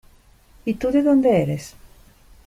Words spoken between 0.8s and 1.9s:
¿de dónde eres?